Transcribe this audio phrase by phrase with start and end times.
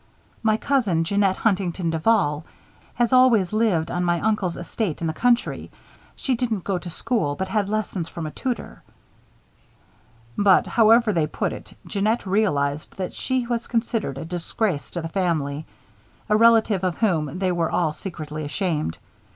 [0.41, 2.43] "My cousin, Jeanette Huntington Duval,
[2.95, 5.69] has always lived on my uncle's estate in the country.
[6.15, 8.81] She didn't go to school, but had lessons from a tutor."
[10.35, 15.07] But, however they put it, Jeannette realized that she was considered a disgrace to the
[15.07, 15.67] family,
[16.29, 18.97] a relative of whom they were all secretly ashamed.